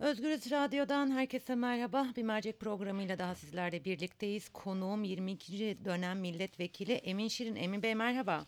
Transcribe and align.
Özgürüz 0.00 0.50
Radyo'dan 0.50 1.10
herkese 1.10 1.54
merhaba. 1.54 2.06
Bir 2.16 2.22
mercek 2.22 2.60
programıyla 2.60 3.18
daha 3.18 3.34
sizlerle 3.34 3.84
birlikteyiz. 3.84 4.48
Konuğum 4.48 5.04
22. 5.04 5.84
dönem 5.84 6.18
milletvekili 6.18 6.92
Emin 6.92 7.28
Şirin. 7.28 7.56
Emin 7.56 7.82
Bey 7.82 7.94
merhaba. 7.94 8.46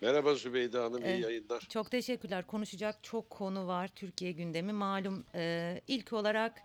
Merhaba 0.00 0.34
Zübeyde 0.34 0.78
Hanım, 0.78 1.04
iyi 1.04 1.06
Ee, 1.06 1.20
yayınlar. 1.20 1.60
Çok 1.68 1.90
teşekkürler. 1.90 2.46
Konuşacak 2.46 2.96
çok 3.02 3.30
konu 3.30 3.66
var 3.66 3.88
Türkiye 3.88 4.32
gündemi. 4.32 4.72
Malum 4.72 5.24
e, 5.34 5.80
ilk 5.88 6.12
olarak 6.12 6.62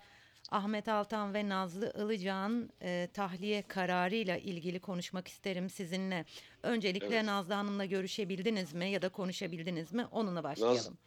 Ahmet 0.52 0.88
Altan 0.88 1.34
ve 1.34 1.50
Nazlı 1.50 1.94
Ilıcağ'ın 1.98 2.70
e, 2.82 3.10
tahliye 3.14 3.62
kararıyla 3.62 4.38
ilgili 4.38 4.80
konuşmak 4.80 5.28
isterim 5.28 5.70
sizinle. 5.70 6.26
Öncelikle 6.64 7.16
Evet. 7.16 7.26
Nazlı 7.26 7.54
Hanım'la 7.54 7.86
görüşebildiniz 7.86 8.74
mi 8.74 8.90
ya 8.90 9.02
da 9.02 9.10
konuşabildiniz 9.10 9.94
mi? 9.94 10.06
Onunla 10.12 10.44
başlayalım. 10.44 10.98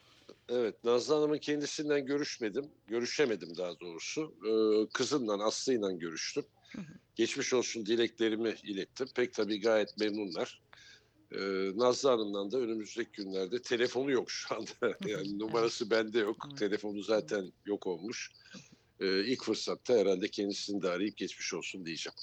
Evet, 0.49 0.85
Nazlı 0.85 1.15
Hanım'ın 1.15 1.39
kendisinden 1.39 2.07
görüşmedim, 2.07 2.71
görüşemedim 2.87 3.57
daha 3.57 3.81
doğrusu. 3.81 4.35
Ee, 4.47 4.89
kızından, 4.93 5.39
Aslı'yla 5.39 5.93
görüştüm. 5.93 6.45
Geçmiş 7.15 7.55
olsun 7.55 7.87
dileklerimi 7.87 8.55
ilettim. 8.63 9.09
Pek 9.15 9.35
tabii 9.35 9.61
gayet 9.61 9.99
memnunlar. 9.99 10.63
Ee, 11.33 11.39
Nazlı 11.75 12.09
Hanım'dan 12.09 12.51
da 12.51 12.59
önümüzdeki 12.59 13.11
günlerde 13.13 13.63
telefonu 13.63 14.11
yok 14.11 14.31
şu 14.31 14.55
anda. 14.55 14.71
yani 15.07 15.39
numarası 15.39 15.91
bende 15.91 16.19
yok. 16.19 16.49
Telefonu 16.59 17.03
zaten 17.03 17.53
yok 17.67 17.87
olmuş. 17.87 18.31
Ee, 19.01 19.25
ilk 19.25 19.45
fırsatta 19.45 19.95
herhalde 19.95 20.29
kendisini 20.29 20.83
de 20.83 20.89
arayıp 20.89 21.17
geçmiş 21.17 21.55
olsun 21.55 21.87
diyeceğim. 21.87 22.15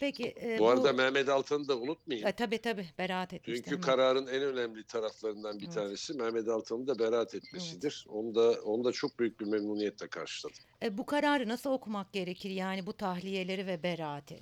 Peki 0.00 0.34
e, 0.42 0.58
bu 0.58 0.68
arada 0.68 0.92
Mehmet 0.92 1.28
Altan'ı 1.28 1.68
da 1.68 1.78
unutmayın. 1.78 2.26
E, 2.26 2.32
tabii 2.32 2.58
tabii 2.58 2.86
beraat 2.98 3.32
etmişti. 3.32 3.70
Dünkü 3.70 3.80
kararın 3.80 4.26
en 4.26 4.42
önemli 4.42 4.84
taraflarından 4.84 5.58
bir 5.58 5.64
Evet. 5.64 5.74
tanesi 5.74 6.14
Mehmet 6.14 6.48
Altan'ın 6.48 6.86
da 6.86 6.98
beraat 6.98 7.34
etmesidir. 7.34 8.06
Onu 8.08 8.34
da 8.34 8.62
onu 8.64 8.84
da 8.84 8.92
çok 8.92 9.18
büyük 9.18 9.40
bir 9.40 9.46
memnuniyetle 9.46 10.08
karşıladım. 10.08 10.58
E, 10.82 10.98
bu 10.98 11.06
kararı 11.06 11.48
nasıl 11.48 11.70
okumak 11.70 12.12
gerekir? 12.12 12.50
Yani 12.50 12.86
bu 12.86 12.92
tahliyeleri 12.92 13.66
ve 13.66 13.82
beraati. 13.82 14.40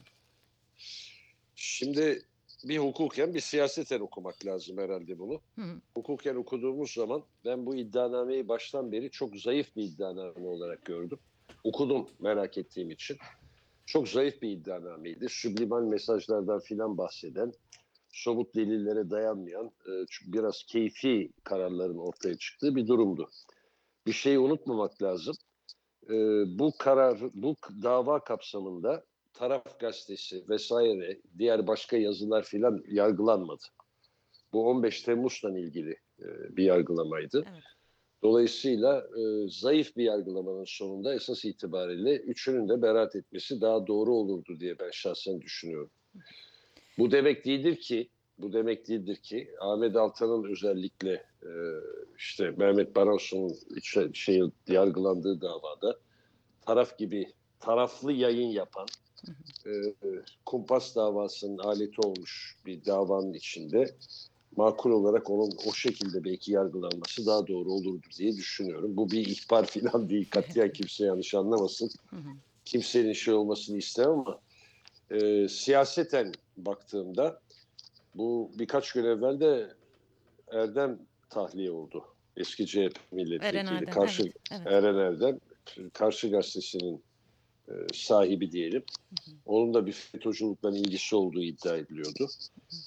Şimdi 1.54 2.22
bir 2.64 2.78
hukuken 2.78 3.34
bir 3.34 3.40
siyaseten 3.40 4.00
okumak 4.00 4.46
lazım 4.46 4.78
herhalde 4.78 5.18
bunu. 5.18 5.40
Hı 5.54 5.62
hı. 5.62 5.80
Hukuken 5.94 6.34
okuduğumuz 6.34 6.92
zaman 6.92 7.22
ben 7.44 7.66
bu 7.66 7.76
iddianameyi 7.76 8.48
baştan 8.48 8.92
beri 8.92 9.10
çok 9.10 9.36
zayıf 9.36 9.76
bir 9.76 9.82
iddianame 9.82 10.46
olarak 10.46 10.84
gördüm. 10.84 11.18
Okudum 11.64 12.10
merak 12.18 12.58
ettiğim 12.58 12.90
için. 12.90 13.16
Çok 13.88 14.08
zayıf 14.08 14.42
bir 14.42 14.50
iddianameydi. 14.50 15.26
Süblimal 15.28 15.82
mesajlardan 15.82 16.60
filan 16.60 16.98
bahseden, 16.98 17.52
somut 18.12 18.54
delillere 18.54 19.10
dayanmayan, 19.10 19.66
e, 19.66 19.92
biraz 20.26 20.62
keyfi 20.62 21.30
kararların 21.44 21.98
ortaya 21.98 22.38
çıktığı 22.38 22.76
bir 22.76 22.86
durumdu. 22.86 23.30
Bir 24.06 24.12
şeyi 24.12 24.38
unutmamak 24.38 25.02
lazım. 25.02 25.34
E, 26.10 26.14
bu 26.58 26.72
karar, 26.78 27.18
bu 27.34 27.56
dava 27.82 28.24
kapsamında 28.24 29.04
taraf 29.32 29.80
gazetesi 29.80 30.44
vesaire 30.48 31.20
diğer 31.38 31.66
başka 31.66 31.96
yazılar 31.96 32.42
filan 32.42 32.84
yargılanmadı. 32.88 33.64
Bu 34.52 34.68
15 34.68 35.02
Temmuz'la 35.02 35.58
ilgili 35.58 35.96
e, 36.20 36.26
bir 36.56 36.64
yargılamaydı. 36.64 37.44
Evet. 37.52 37.77
Dolayısıyla 38.22 38.98
e, 38.98 39.48
zayıf 39.48 39.96
bir 39.96 40.04
yargılamanın 40.04 40.64
sonunda 40.64 41.14
esas 41.14 41.44
itibariyle 41.44 42.16
üçünün 42.16 42.68
de 42.68 42.82
beraat 42.82 43.16
etmesi 43.16 43.60
daha 43.60 43.86
doğru 43.86 44.14
olurdu 44.14 44.60
diye 44.60 44.78
ben 44.78 44.90
şahsen 44.90 45.40
düşünüyorum. 45.40 45.90
Bu 46.98 47.10
demek 47.10 47.44
değildir 47.44 47.76
ki 47.76 48.08
bu 48.38 48.52
demek 48.52 48.88
değildir 48.88 49.16
ki 49.16 49.50
Ahmet 49.60 49.96
Altan'ın 49.96 50.44
özellikle 50.44 51.12
e, 51.42 51.50
işte 52.18 52.50
Mehmet 52.50 52.96
Baransu'nun 52.96 53.54
şey 54.12 54.42
yargılandığı 54.68 55.40
davada 55.40 55.98
taraf 56.66 56.98
gibi 56.98 57.32
taraflı 57.60 58.12
yayın 58.12 58.48
yapan 58.48 58.86
e, 59.66 59.70
kumpas 60.46 60.96
davasının 60.96 61.58
aleti 61.58 62.00
olmuş 62.00 62.56
bir 62.66 62.84
davanın 62.84 63.32
içinde 63.32 63.94
makul 64.58 64.90
olarak 64.90 65.30
onun 65.30 65.50
o 65.66 65.72
şekilde 65.72 66.24
belki 66.24 66.52
yargılanması 66.52 67.26
daha 67.26 67.46
doğru 67.46 67.72
olurdu 67.72 68.06
diye 68.18 68.36
düşünüyorum. 68.36 68.96
Bu 68.96 69.10
bir 69.10 69.26
ihbar 69.26 69.66
falan 69.66 70.10
değil. 70.10 70.30
Katiyen 70.30 70.72
kimse 70.72 71.04
yanlış 71.04 71.34
anlamasın. 71.34 71.90
Kimsenin 72.64 73.12
şey 73.12 73.34
olmasını 73.34 73.78
istemem 73.78 74.10
ama 74.10 74.40
e, 75.10 75.48
siyaseten 75.48 76.32
baktığımda 76.56 77.40
bu 78.14 78.50
birkaç 78.58 78.92
gün 78.92 79.04
evvel 79.04 79.40
de 79.40 79.74
Erdem 80.52 80.98
tahliye 81.30 81.70
oldu. 81.70 82.04
Eski 82.36 82.66
CHP 82.66 83.12
milletvekili. 83.12 83.58
Eren 83.58 83.66
Erdem. 83.66 83.94
Karşı, 83.94 84.22
evet, 84.22 84.34
evet. 84.50 84.66
Eren 84.66 84.94
Erdem, 84.94 85.38
Karşı 85.92 86.30
Gazetesi'nin 86.30 87.02
sahibi 87.92 88.52
diyelim. 88.52 88.82
Onun 89.46 89.74
da 89.74 89.86
bir 89.86 89.92
FETÖ'cülükle 89.92 90.68
ilgisi 90.68 91.16
olduğu 91.16 91.42
iddia 91.42 91.76
ediliyordu. 91.76 92.28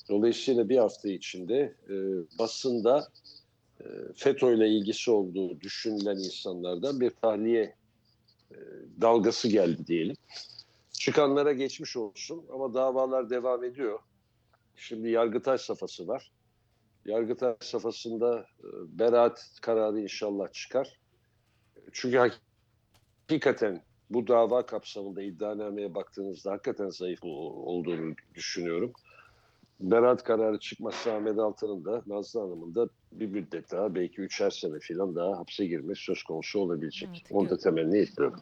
Dolayısıyla 0.09 0.69
bir 0.69 0.77
hafta 0.77 1.09
içinde 1.09 1.75
e, 1.89 1.95
basında 2.39 3.07
e, 3.79 3.85
FETÖ 4.15 4.55
ile 4.55 4.69
ilgisi 4.69 5.11
olduğu 5.11 5.61
düşünülen 5.61 6.17
insanlardan 6.17 6.99
bir 6.99 7.09
tahliye 7.09 7.75
e, 8.51 8.57
dalgası 9.01 9.47
geldi 9.47 9.87
diyelim. 9.87 10.15
Çıkanlara 10.91 11.53
geçmiş 11.53 11.97
olsun 11.97 12.45
ama 12.53 12.73
davalar 12.73 13.29
devam 13.29 13.63
ediyor. 13.63 13.99
Şimdi 14.75 15.09
Yargıtay 15.09 15.57
safhası 15.57 16.07
var. 16.07 16.31
Yargıtay 17.05 17.55
safhasında 17.59 18.45
e, 18.59 18.67
beraat 18.99 19.51
kararı 19.61 19.99
inşallah 19.99 20.53
çıkar. 20.53 20.99
Çünkü 21.91 22.31
hakikaten 23.27 23.83
bu 24.13 24.27
dava 24.27 24.65
kapsamında 24.65 25.21
iddianameye 25.21 25.95
baktığınızda 25.95 26.51
hakikaten 26.51 26.89
zayıf 26.89 27.23
olduğunu 27.23 28.15
düşünüyorum. 28.35 28.93
Beraat 29.79 30.23
kararı 30.23 30.59
çıkmazsa 30.59 31.13
Ahmet 31.15 31.39
Altan'ın 31.39 31.85
da 31.85 32.01
Nazlı 32.07 32.39
Hanım'ın 32.39 32.75
da 32.75 32.89
bir 33.11 33.27
müddet 33.27 33.71
daha 33.71 33.95
belki 33.95 34.21
üçer 34.21 34.49
sene 34.49 34.79
falan 34.87 35.15
daha 35.15 35.37
hapse 35.37 35.65
girmesi 35.65 36.03
söz 36.03 36.23
konusu 36.23 36.59
olabilecek. 36.59 37.09
Evet, 37.11 37.31
Onu 37.31 37.49
da 37.49 37.57
temenni 37.57 37.97
etmiyorum. 37.97 38.39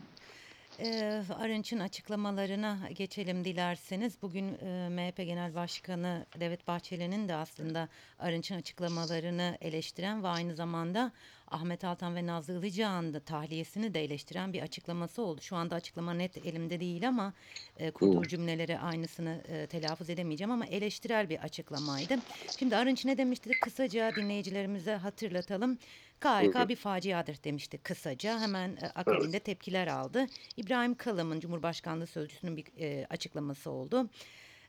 Ee, 0.80 1.22
Arınç'ın 1.40 1.80
açıklamalarına 1.80 2.78
geçelim 2.96 3.46
dilerseniz. 3.46 4.22
Bugün 4.22 4.58
e, 4.62 4.90
MHP 4.90 5.18
Genel 5.18 5.56
Başkanı 5.56 6.26
Devlet 6.40 6.68
Bahçeli'nin 6.68 7.28
de 7.30 7.36
aslında 7.36 7.90
Arınç'ın 8.20 8.56
açıklamalarını 8.56 9.58
eleştiren 9.62 10.24
ve 10.24 10.28
aynı 10.28 10.56
zamanda 10.56 11.12
Ahmet 11.52 11.84
Altan 11.84 12.16
ve 12.16 12.26
Nazlı 12.26 12.54
Ilıcağ'ın 12.54 13.14
da 13.14 13.20
tahliyesini 13.20 13.94
de 13.94 14.04
eleştiren 14.04 14.54
bir 14.54 14.62
açıklaması 14.62 15.22
oldu. 15.22 15.42
Şu 15.42 15.56
anda 15.56 15.76
açıklama 15.76 16.14
net 16.14 16.46
elimde 16.46 16.80
değil 16.80 17.08
ama 17.08 17.34
e, 17.78 17.92
kurduğu 17.92 18.28
cümleleri 18.28 18.80
aynısını 18.80 19.44
e, 19.48 19.68
telaffuz 19.68 20.10
edemeyeceğim 20.10 20.52
ama 20.52 20.66
eleştirel 20.66 21.30
bir 21.30 21.40
açıklamaydı. 21.40 22.16
Şimdi 22.60 22.76
Arınç 22.76 23.06
ne 23.06 23.18
demişti? 23.18 23.52
Kısaca 23.62 24.16
dinleyicilerimize 24.16 24.96
hatırlatalım. 24.96 25.78
KHK 26.20 26.42
Buyurun. 26.42 26.70
bir 26.70 26.76
faciadır 26.76 27.44
demişti 27.44 27.78
kısaca. 27.78 28.40
Hemen 28.40 28.70
e, 28.82 28.86
akabinde 28.96 29.40
tepkiler 29.40 29.88
aldı. 29.88 30.26
İbrahim 30.58 30.96
Kalım'ın 30.96 31.40
Cumhurbaşkanlığı 31.40 32.08
Sözcüsü'nün 32.08 32.58
bir 32.58 32.66
e, 32.80 33.06
açıklaması 33.10 33.72
oldu. 33.72 34.10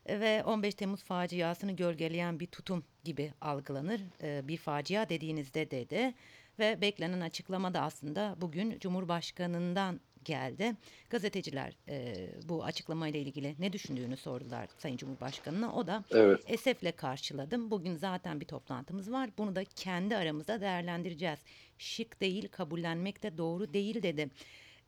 Ve 0.09 0.43
15 0.43 0.75
Temmuz 0.75 1.03
faciasını 1.03 1.71
gölgeleyen 1.71 2.39
bir 2.39 2.47
tutum 2.47 2.83
gibi 3.03 3.33
algılanır. 3.41 4.01
E, 4.23 4.47
bir 4.47 4.57
facia 4.57 5.09
dediğinizde 5.09 5.71
dedi. 5.71 6.13
Ve 6.61 6.81
beklenen 6.81 7.21
açıklama 7.21 7.73
da 7.73 7.81
aslında 7.81 8.35
bugün 8.41 8.79
Cumhurbaşkanı'ndan 8.79 9.99
geldi. 10.25 10.75
Gazeteciler 11.09 11.73
e, 11.87 12.15
bu 12.49 12.63
açıklamayla 12.63 13.19
ilgili 13.19 13.55
ne 13.59 13.73
düşündüğünü 13.73 14.17
sordular 14.17 14.67
Sayın 14.77 14.97
Cumhurbaşkanı'na. 14.97 15.75
O 15.75 15.87
da 15.87 16.03
Evet. 16.11 16.43
esefle 16.47 16.91
karşıladım. 16.91 17.71
Bugün 17.71 17.95
zaten 17.95 18.39
bir 18.39 18.45
toplantımız 18.45 19.11
var. 19.11 19.29
Bunu 19.37 19.55
da 19.55 19.63
kendi 19.63 20.17
aramızda 20.17 20.61
değerlendireceğiz. 20.61 21.39
Şık 21.77 22.21
değil, 22.21 22.47
kabullenmek 22.51 23.23
de 23.23 23.37
doğru 23.37 23.73
değil 23.73 24.03
dedi. 24.03 24.29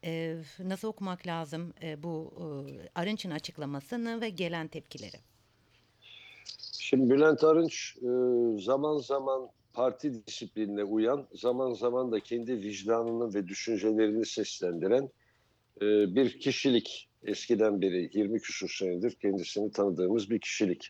Ee, 0.03 0.38
nasıl 0.59 0.88
okumak 0.88 1.27
lazım 1.27 1.74
e, 1.83 2.03
bu 2.03 2.33
e, 2.38 2.44
Arınç'ın 2.95 3.31
açıklamasını 3.31 4.21
ve 4.21 4.30
gelen 4.30 4.68
tepkileri? 4.68 5.18
Şimdi 6.80 7.09
Bülent 7.09 7.44
Arınç 7.44 7.97
e, 7.97 8.09
zaman 8.62 8.97
zaman 8.97 9.50
parti 9.73 10.25
disiplinine 10.27 10.83
uyan, 10.83 11.27
zaman 11.33 11.73
zaman 11.73 12.11
da 12.11 12.19
kendi 12.19 12.53
vicdanını 12.53 13.33
ve 13.33 13.47
düşüncelerini 13.47 14.25
seslendiren 14.25 15.09
e, 15.81 16.15
bir 16.15 16.39
kişilik. 16.39 17.09
Eskiden 17.23 17.81
beri 17.81 18.09
20 18.13 18.39
küsur 18.39 18.69
senedir 18.69 19.11
kendisini 19.11 19.71
tanıdığımız 19.71 20.29
bir 20.29 20.39
kişilik. 20.39 20.89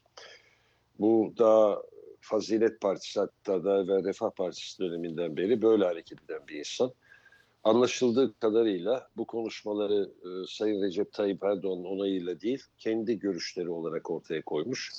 Bu 1.00 1.34
daha 1.38 1.82
Fazilet 2.20 2.82
Partisi 2.82 3.20
hatta 3.20 3.64
da 3.64 3.88
ve 3.88 4.04
Refah 4.04 4.30
Partisi 4.30 4.80
döneminden 4.80 5.38
beri 5.38 5.62
böyle 5.62 5.86
hareket 5.86 6.24
eden 6.24 6.48
bir 6.48 6.56
insan. 6.56 6.92
Anlaşıldığı 7.64 8.40
kadarıyla 8.40 9.08
bu 9.18 9.26
konuşmaları 9.26 10.12
e, 10.22 10.30
Sayın 10.48 10.84
Recep 10.84 11.14
Tayyip 11.14 11.44
Erdoğan'ın 11.44 11.84
onayıyla 11.84 12.42
değil, 12.42 12.64
kendi 12.78 13.20
görüşleri 13.20 13.70
olarak 13.70 14.12
ortaya 14.12 14.42
koymuş. 14.42 14.92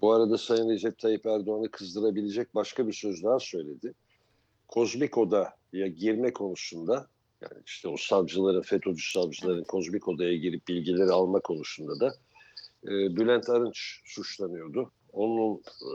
Bu 0.00 0.12
arada 0.12 0.38
Sayın 0.38 0.68
Recep 0.68 0.98
Tayyip 0.98 1.26
Erdoğan'ı 1.26 1.70
kızdırabilecek 1.70 2.54
başka 2.54 2.86
bir 2.86 2.92
söz 2.92 3.24
daha 3.24 3.38
söyledi. 3.38 3.94
Kozmik 4.68 5.18
Oda'ya 5.18 5.86
girme 5.86 6.32
konusunda 6.32 7.08
Yani 7.42 7.62
işte 7.66 7.88
o 7.88 7.96
savcıların, 7.96 8.62
FETÖ'cü 8.62 9.10
savcıların 9.10 9.64
kozmik 9.64 10.08
odaya 10.08 10.36
girip 10.36 10.68
bilgileri 10.68 11.10
alma 11.10 11.40
konusunda 11.40 12.00
da 12.00 12.14
e, 12.84 12.90
Bülent 13.16 13.48
Arınç 13.48 14.00
suçlanıyordu. 14.04 14.92
Onun 15.12 15.54
e, 15.56 15.88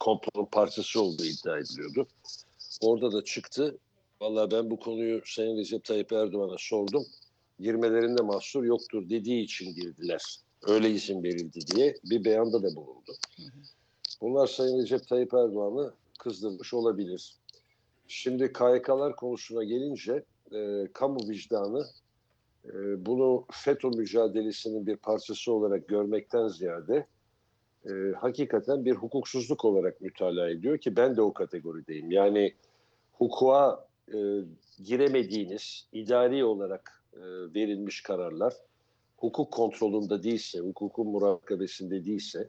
komplonun 0.00 0.46
parçası 0.46 1.02
olduğu 1.02 1.24
iddia 1.24 1.58
ediliyordu. 1.58 2.06
Orada 2.80 3.12
da 3.12 3.24
çıktı. 3.24 3.78
Vallahi 4.20 4.50
ben 4.50 4.70
bu 4.70 4.80
konuyu 4.80 5.22
Sayın 5.24 5.56
Recep 5.56 5.84
Tayyip 5.84 6.12
Erdoğan'a 6.12 6.56
sordum. 6.58 7.06
Girmelerinde 7.60 8.22
mahsur 8.22 8.64
yoktur 8.64 9.08
dediği 9.08 9.44
için 9.44 9.74
girdiler. 9.74 10.36
Öyle 10.66 10.90
izin 10.90 11.22
verildi 11.22 11.66
diye 11.66 11.94
bir 12.04 12.24
beyanda 12.24 12.62
da 12.62 12.76
bulundu. 12.76 13.12
Bunlar 14.20 14.46
Sayın 14.46 14.78
Recep 14.78 15.08
Tayyip 15.08 15.34
Erdoğan'ı 15.34 15.92
kızdırmış 16.18 16.74
olabilir. 16.74 17.36
Şimdi 18.08 18.52
KYK'lar 18.52 19.16
konusuna 19.16 19.64
gelince 19.64 20.24
e, 20.52 20.88
kamu 20.92 21.28
vicdanı 21.28 21.86
e, 22.64 22.70
bunu 23.06 23.44
FETÖ 23.52 23.88
mücadelesinin 23.88 24.86
bir 24.86 24.96
parçası 24.96 25.52
olarak 25.52 25.88
görmekten 25.88 26.48
ziyade 26.48 27.06
e, 27.86 27.90
hakikaten 28.20 28.84
bir 28.84 28.94
hukuksuzluk 28.94 29.64
olarak 29.64 30.00
mütalaa 30.00 30.50
ediyor 30.50 30.78
ki 30.78 30.96
ben 30.96 31.16
de 31.16 31.22
o 31.22 31.32
kategorideyim. 31.32 32.10
Yani 32.10 32.54
hukuka 33.12 33.86
e, 34.14 34.18
giremediğiniz 34.84 35.86
idari 35.92 36.44
olarak 36.44 37.04
e, 37.12 37.20
verilmiş 37.54 38.02
kararlar 38.02 38.54
hukuk 39.22 39.50
kontrolünde 39.50 40.22
değilse, 40.22 40.58
hukukun 40.58 41.08
murakabesinde 41.08 42.04
değilse 42.04 42.46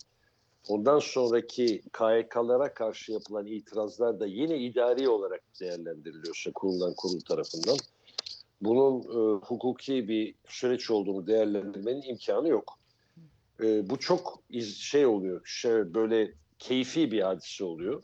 ondan 0.67 0.99
sonraki 0.99 1.81
KYK'lara 1.93 2.73
karşı 2.73 3.11
yapılan 3.11 3.45
itirazlar 3.45 4.19
da 4.19 4.25
yine 4.25 4.57
idari 4.57 5.09
olarak 5.09 5.41
değerlendiriliyorsa 5.59 6.51
kurulan 6.51 6.93
kurul 6.97 7.19
tarafından 7.19 7.77
bunun 8.61 9.01
e, 9.01 9.39
hukuki 9.45 10.07
bir 10.07 10.35
süreç 10.47 10.91
olduğunu 10.91 11.27
değerlendirmenin 11.27 12.01
imkanı 12.01 12.49
yok. 12.49 12.79
E, 13.63 13.89
bu 13.89 13.99
çok 13.99 14.39
iz, 14.49 14.77
şey 14.77 15.05
oluyor, 15.05 15.41
şey, 15.45 15.93
böyle 15.93 16.33
keyfi 16.59 17.11
bir 17.11 17.21
hadise 17.21 17.63
oluyor. 17.63 18.03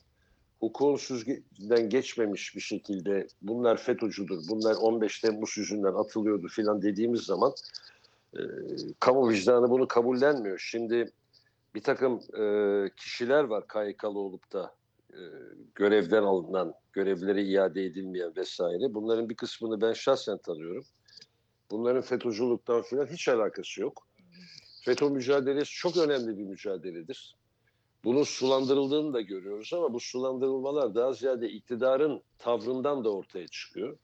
Hukukun 0.60 0.96
süzgeden 0.96 1.90
geçmemiş 1.90 2.56
bir 2.56 2.62
şekilde 2.62 3.28
bunlar 3.42 3.78
FETÖ'cüdür, 3.78 4.40
bunlar 4.50 4.76
15 4.76 5.20
Temmuz 5.20 5.58
yüzünden 5.58 5.94
atılıyordu 5.94 6.48
filan 6.48 6.82
dediğimiz 6.82 7.22
zaman 7.22 7.54
e, 8.34 8.42
kamu 9.00 9.30
vicdanı 9.30 9.70
bunu 9.70 9.88
kabullenmiyor. 9.88 10.60
Şimdi 10.60 11.12
bir 11.76 11.82
takım 11.84 12.20
e, 12.40 12.44
kişiler 12.98 13.44
var 13.44 13.68
KYK'lı 13.68 14.20
olup 14.20 14.54
da 14.54 14.76
e, 15.14 15.22
görevden 15.76 16.24
alınan, 16.24 16.74
görevleri 16.94 17.44
iade 17.44 17.86
edilmeyen 17.86 18.36
vesaire. 18.36 18.94
Bunların 18.94 19.30
bir 19.30 19.36
kısmını 19.36 19.82
ben 19.82 19.94
şahsen 19.94 20.38
tanıyorum. 20.38 20.84
Bunların 21.72 22.02
FETÖ'cülükten 22.02 22.82
falan 22.82 23.06
hiç 23.06 23.28
alakası 23.28 23.82
yok. 23.82 24.08
FETÖ 24.86 25.10
mücadelesi 25.10 25.72
çok 25.72 25.98
önemli 25.98 26.38
bir 26.38 26.44
mücadeledir. 26.44 27.36
Bunun 28.04 28.24
sulandırıldığını 28.24 29.14
da 29.14 29.22
görüyoruz 29.22 29.74
ama 29.74 29.94
bu 29.94 30.00
sulandırılmalar 30.00 30.96
daha 30.96 31.14
ziyade 31.14 31.50
iktidarın 31.50 32.22
tavrından 32.38 33.04
da 33.04 33.14
ortaya 33.14 33.48
çıkıyor. 33.48 33.98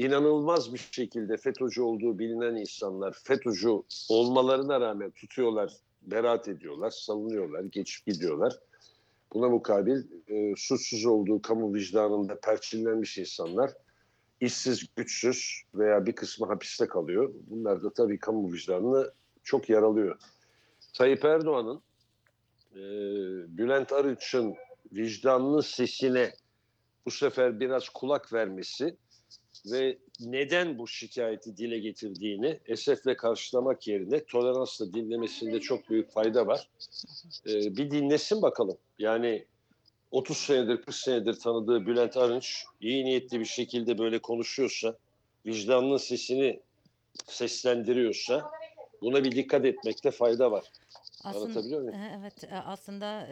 İnanılmaz 0.00 0.74
bir 0.74 0.88
şekilde 0.92 1.36
FETÖ'cü 1.36 1.82
olduğu 1.82 2.18
bilinen 2.18 2.56
insanlar 2.56 3.12
FETÖ'cü 3.24 3.68
olmalarına 4.08 4.80
rağmen 4.80 5.10
tutuyorlar, 5.10 5.72
beraat 6.02 6.48
ediyorlar, 6.48 6.90
savunuyorlar, 6.90 7.64
geçip 7.64 8.06
gidiyorlar. 8.06 8.52
Buna 9.32 9.48
mukabil 9.48 10.02
e, 10.28 10.54
suçsuz 10.56 11.06
olduğu 11.06 11.42
kamu 11.42 11.74
vicdanında 11.74 12.40
perçinlenmiş 12.40 13.18
insanlar 13.18 13.72
işsiz, 14.40 14.86
güçsüz 14.96 15.62
veya 15.74 16.06
bir 16.06 16.12
kısmı 16.12 16.46
hapiste 16.46 16.86
kalıyor. 16.86 17.34
Bunlar 17.50 17.82
da 17.82 17.92
tabii 17.92 18.18
kamu 18.18 18.52
vicdanını 18.52 19.12
çok 19.42 19.68
yaralıyor. 19.68 20.18
Tayyip 20.94 21.24
Erdoğan'ın 21.24 21.82
e, 22.72 22.78
Bülent 23.58 23.92
Arınç'ın 23.92 24.54
vicdanlı 24.92 25.62
sesine 25.62 26.32
bu 27.06 27.10
sefer 27.10 27.60
biraz 27.60 27.88
kulak 27.88 28.32
vermesi 28.32 28.96
ve 29.66 29.98
neden 30.20 30.78
bu 30.78 30.88
şikayeti 30.88 31.56
dile 31.56 31.78
getirdiğini 31.78 32.60
esefle 32.66 33.16
karşılamak 33.16 33.88
yerine 33.88 34.24
toleransla 34.24 34.92
dinlemesinde 34.92 35.60
çok 35.60 35.90
büyük 35.90 36.10
fayda 36.10 36.46
var. 36.46 36.68
Ee, 37.46 37.76
bir 37.76 37.90
dinlesin 37.90 38.42
bakalım. 38.42 38.78
Yani 38.98 39.44
30 40.10 40.36
senedir 40.36 40.76
40 40.76 40.94
senedir 40.94 41.34
tanıdığı 41.34 41.86
Bülent 41.86 42.16
Arınç 42.16 42.64
iyi 42.80 43.04
niyetli 43.04 43.40
bir 43.40 43.44
şekilde 43.44 43.98
böyle 43.98 44.18
konuşuyorsa, 44.18 44.96
vicdanlı 45.46 45.98
sesini 45.98 46.60
seslendiriyorsa 47.26 48.50
buna 49.02 49.24
bir 49.24 49.32
dikkat 49.32 49.64
etmekte 49.64 50.10
fayda 50.10 50.50
var. 50.50 50.64
E, 51.24 52.18
evet 52.20 52.44
e, 52.44 52.56
aslında 52.56 53.26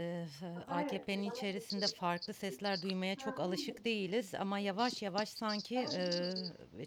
AKP'nin 0.68 1.30
içerisinde 1.30 1.86
farklı 1.88 2.32
sesler 2.32 2.82
duymaya 2.82 3.16
çok 3.16 3.40
alışık 3.40 3.84
değiliz 3.84 4.34
ama 4.34 4.58
yavaş 4.58 5.02
yavaş 5.02 5.28
sanki 5.28 5.86
e, 5.96 6.34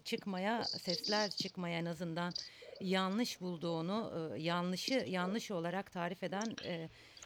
çıkmaya 0.04 0.62
sesler 0.64 1.30
çıkmaya 1.30 1.78
en 1.78 1.84
azından 1.84 2.32
yanlış 2.80 3.40
bulduğunu 3.40 4.12
e, 4.36 4.42
yanlışı 4.42 5.04
yanlış 5.08 5.50
olarak 5.50 5.92
tarif 5.92 6.22
eden 6.22 6.56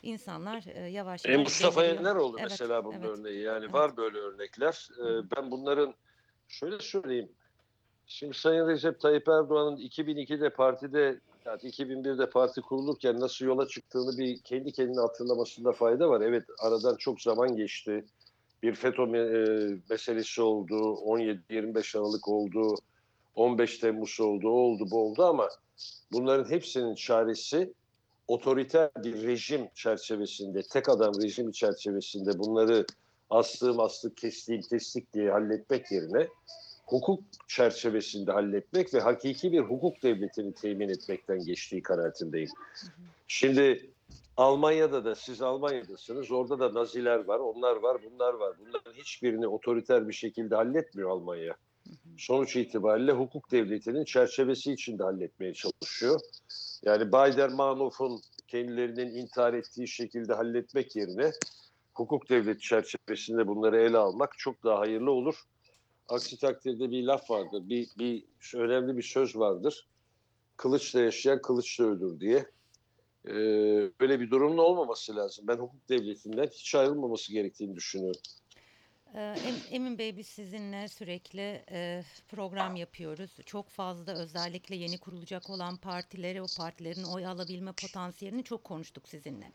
insanlar 0.03 0.65
e, 0.67 0.81
yavaş 0.91 1.27
E, 1.27 1.33
yavaş 1.33 1.45
Mustafa 1.45 1.81
beliriyor. 1.81 1.99
Yener 1.99 2.17
Evet, 2.39 2.51
mesela 2.51 2.85
bunun 2.85 2.95
evet. 3.01 3.19
örneği. 3.19 3.43
Yani 3.43 3.65
Evet. 3.65 3.75
var 3.75 3.97
böyle 3.97 4.19
örnekler. 4.19 4.89
Ben 5.37 5.51
bunların 5.51 5.95
şöyle 6.49 6.79
söyleyeyim. 6.81 7.29
Şimdi 8.07 8.35
Sayın 8.35 8.69
Recep 8.69 9.01
Tayyip 9.01 9.29
Erdoğan'ın 9.29 9.77
2002'de 9.77 10.51
partide 10.51 11.21
yani 11.47 11.61
2001'de 11.61 12.31
parti 12.31 12.61
kurulurken 12.61 13.21
nasıl 13.21 13.47
yola 13.47 13.69
çıktığını 13.69 14.19
bir 14.19 14.41
kendi 14.41 14.73
kendine 14.73 15.01
hatırlamasında 15.01 15.73
fayda 15.73 16.09
var. 16.09 16.21
Evet 16.21 16.45
aradan 16.59 16.97
çok 16.97 17.21
zaman 17.21 17.57
geçti. 17.57 18.05
Bir 18.63 18.75
FETÖ 18.75 19.03
e, 19.03 19.79
meselesi 19.91 20.43
oldu. 20.43 20.75
17-25 20.75 21.99
Aralık 21.99 22.29
oldu. 22.29 22.75
15 23.35 23.79
Temmuz 23.79 24.21
oldu. 24.21 24.49
Oldu 24.49 24.91
bu 24.91 25.01
oldu 25.01 25.25
ama 25.25 25.49
bunların 26.13 26.51
hepsinin 26.51 26.95
çaresi 26.95 27.75
otoriter 28.29 28.91
bir 29.05 29.23
rejim 29.23 29.69
çerçevesinde, 29.75 30.63
tek 30.73 30.89
adam 30.89 31.23
rejimi 31.23 31.53
çerçevesinde 31.53 32.39
bunları 32.39 32.87
astığım 33.31 33.81
astık, 33.81 34.17
kestiğim 34.17 34.63
kestik 34.63 35.13
diye 35.13 35.31
halletmek 35.31 35.93
yerine 35.93 36.29
hukuk 36.87 37.25
çerçevesinde 37.49 38.33
halletmek 38.33 38.95
ve 38.95 39.01
hakiki 39.01 39.53
bir 39.53 39.61
hukuk 39.61 40.03
devletini 40.03 40.55
temin 40.55 40.89
etmekten 40.89 41.45
geçtiği 41.45 41.83
kanaatindeyim. 41.83 42.51
Şimdi 43.29 43.91
Almanya'da 44.37 45.05
da 45.05 45.15
siz 45.15 45.43
Almanya'dasınız. 45.43 46.31
Orada 46.31 46.59
da 46.59 46.75
Naziler 46.75 47.25
var, 47.25 47.39
onlar 47.39 47.77
var, 47.77 47.97
bunlar 48.11 48.35
var. 48.35 48.57
Bunların 48.61 48.93
hiçbirini 48.93 49.49
otoriter 49.49 50.09
bir 50.09 50.13
şekilde 50.13 50.55
halletmiyor 50.55 51.11
Almanya. 51.11 51.57
Sonuç 52.19 52.57
itibariyle 52.57 53.13
hukuk 53.13 53.51
devletinin 53.51 54.05
çerçevesi 54.05 54.73
içinde 54.73 55.03
halletmeye 55.03 55.55
çalışıyor. 55.55 56.21
Yani 56.85 57.13
Baader-Meinhof'un 57.13 58.21
kendilerinin 58.49 59.15
intihar 59.15 59.55
ettiği 59.55 59.89
şekilde 59.89 60.35
halletmek 60.35 60.97
yerine 60.97 61.33
hukuk 61.95 62.29
devleti 62.29 62.61
çerçevesinde 62.61 63.47
bunları 63.47 63.83
ele 63.83 63.99
almak 63.99 64.39
çok 64.39 64.65
daha 64.65 64.81
hayırlı 64.81 65.11
olur. 65.11 65.45
Aksi 66.09 66.39
takdirde 66.39 66.91
bir 66.91 67.03
laf 67.03 67.31
vardır, 67.31 67.69
bir, 67.69 67.89
bir 67.99 68.25
önemli 68.55 68.97
bir 68.97 69.03
söz 69.03 69.37
vardır. 69.37 69.89
Kılıçla 70.57 71.01
yaşayan 71.01 71.43
kılıçla 71.43 71.85
ölür 71.85 72.21
diye. 72.21 72.47
Ee, 73.29 73.33
böyle 74.01 74.21
bir 74.21 74.31
durumun 74.31 74.59
olmaması 74.59 75.17
lazım. 75.17 75.45
Ben 75.49 75.57
hukuk 75.57 75.89
devletinden 75.89 76.47
hiç 76.47 76.75
ayrılmaması 76.75 77.33
gerektiğini 77.33 77.77
düşünüyorum. 77.77 78.21
Ee, 79.15 79.21
Em- 79.21 79.75
Emin 79.77 79.99
Bey 79.99 80.17
biz 80.17 80.27
sizinle 80.27 80.89
sürekli 80.89 81.65
e, 81.71 82.03
program 82.29 82.77
yapıyoruz. 82.77 83.31
Çok 83.47 83.69
fazla 83.69 84.13
özellikle 84.13 84.77
yeni 84.77 84.99
kurulacak 84.99 85.51
olan 85.51 85.77
partileri, 85.77 86.43
o 86.43 86.47
partilerin 86.59 87.05
oy 87.05 87.27
alabilme 87.27 87.73
potansiyelini 87.73 88.45
çok 88.45 88.65
konuştuk 88.65 89.09
sizinle. 89.09 89.53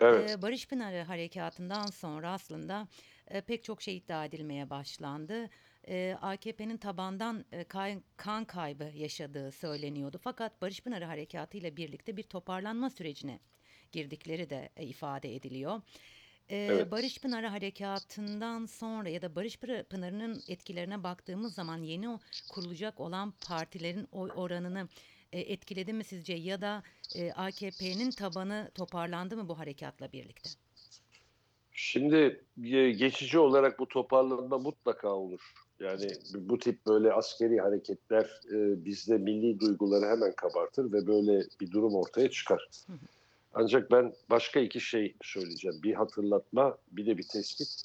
Evet. 0.00 0.30
Ee, 0.30 0.42
Barış 0.42 0.68
Pınarı 0.68 1.02
harekatından 1.02 1.86
sonra 1.86 2.32
aslında 2.32 2.88
e, 3.28 3.40
pek 3.40 3.64
çok 3.64 3.82
şey 3.82 3.96
iddia 3.96 4.24
edilmeye 4.24 4.70
başlandı. 4.70 5.50
Ee, 5.88 6.16
AKP'nin 6.22 6.76
tabandan 6.76 7.44
e, 7.52 7.64
kay- 7.64 8.00
kan 8.16 8.44
kaybı 8.44 8.84
yaşadığı 8.94 9.52
söyleniyordu. 9.52 10.18
Fakat 10.22 10.62
Barış 10.62 10.80
Pınarı 10.80 11.04
harekatı 11.04 11.56
ile 11.58 11.76
birlikte 11.76 12.16
bir 12.16 12.22
toparlanma 12.22 12.90
sürecine 12.90 13.40
girdikleri 13.92 14.50
de 14.50 14.68
e, 14.76 14.84
ifade 14.86 15.34
ediliyor. 15.36 15.82
Ee, 16.50 16.56
Evet. 16.56 16.90
Barış 16.90 17.18
Pınarı 17.20 17.46
harekatından 17.46 18.66
sonra 18.66 19.08
ya 19.08 19.22
da 19.22 19.34
Barış 19.36 19.56
Pınar- 19.56 19.84
Pınarı'nın 19.84 20.42
etkilerine 20.48 21.02
baktığımız 21.02 21.54
zaman 21.54 21.78
yeni 21.82 22.18
kurulacak 22.48 23.00
olan 23.00 23.34
partilerin 23.44 24.08
oy 24.12 24.30
oranını 24.34 24.88
e, 25.32 25.40
etkiledi 25.40 25.92
mi 25.92 26.04
sizce 26.04 26.34
ya 26.34 26.60
da 26.60 26.82
e, 27.14 27.32
AKP'nin 27.32 28.12
tabanı 28.12 28.70
toparlandı 28.74 29.36
mı 29.36 29.48
bu 29.48 29.58
harekatla 29.58 30.12
birlikte? 30.12 30.50
Şimdi 31.78 32.44
geçici 32.98 33.38
olarak 33.38 33.78
bu 33.78 33.88
toparlanma 33.88 34.58
mutlaka 34.58 35.12
olur. 35.14 35.52
Yani 35.80 36.08
bu 36.34 36.58
tip 36.58 36.86
böyle 36.86 37.12
askeri 37.12 37.60
hareketler 37.60 38.40
e, 38.52 38.84
bizde 38.84 39.18
milli 39.18 39.60
duyguları 39.60 40.06
hemen 40.06 40.32
kabartır 40.32 40.92
ve 40.92 41.06
böyle 41.06 41.46
bir 41.60 41.70
durum 41.70 41.94
ortaya 41.94 42.30
çıkar. 42.30 42.68
Ancak 43.54 43.90
ben 43.90 44.12
başka 44.30 44.60
iki 44.60 44.80
şey 44.80 45.14
söyleyeceğim. 45.22 45.76
Bir 45.82 45.94
hatırlatma, 45.94 46.78
bir 46.92 47.06
de 47.06 47.18
bir 47.18 47.28
tespit. 47.28 47.82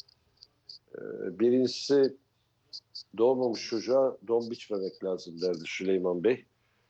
E, 0.95 1.00
birincisi 1.39 2.15
doğmamış 3.17 3.67
çocuğa 3.67 4.17
don 4.27 4.51
biçmemek 4.51 5.03
lazım 5.03 5.41
derdi 5.41 5.63
Süleyman 5.65 6.24
Bey. 6.24 6.45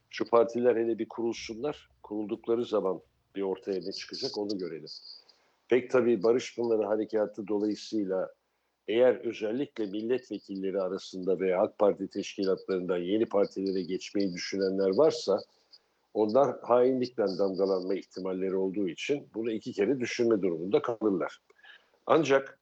Şu 0.09 0.25
partiler 0.25 0.75
hele 0.75 0.99
bir 0.99 1.09
kurulsunlar. 1.09 1.89
Kuruldukları 2.03 2.65
zaman 2.65 3.01
bir 3.35 3.41
ortaya 3.41 3.81
ne 3.81 3.91
çıkacak 3.91 4.37
onu 4.37 4.57
görelim. 4.57 4.89
Pek 5.71 5.89
tabii 5.89 6.23
Barış 6.23 6.55
Pınarı 6.55 6.83
Harekatı 6.83 7.47
dolayısıyla 7.47 8.29
eğer 8.87 9.15
özellikle 9.15 9.85
milletvekilleri 9.85 10.81
arasında 10.81 11.39
veya 11.39 11.61
AK 11.61 11.77
Parti 11.77 12.07
teşkilatlarından 12.07 12.97
yeni 12.97 13.25
partilere 13.25 13.81
geçmeyi 13.81 14.33
düşünenler 14.33 14.97
varsa 14.97 15.39
onlar 16.13 16.59
hainlikten 16.61 17.37
damgalanma 17.37 17.95
ihtimalleri 17.95 18.55
olduğu 18.55 18.89
için 18.89 19.29
bunu 19.33 19.51
iki 19.51 19.73
kere 19.73 19.99
düşünme 19.99 20.41
durumunda 20.41 20.81
kalırlar. 20.81 21.41
Ancak 22.05 22.59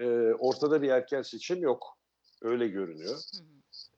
e, 0.00 0.06
ortada 0.38 0.82
bir 0.82 0.88
erken 0.88 1.22
seçim 1.22 1.62
yok. 1.62 1.98
Öyle 2.42 2.68
görünüyor. 2.68 3.18